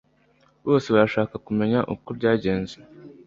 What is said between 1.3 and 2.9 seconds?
kumenya uko byagenze